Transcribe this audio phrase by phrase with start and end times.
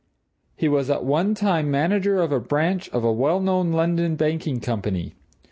[0.55, 4.59] He was at one time manager of a branch of a well known London banking
[4.59, 5.13] company.